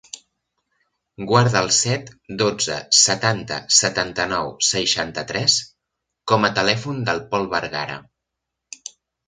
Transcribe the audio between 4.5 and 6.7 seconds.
seixanta-tres com a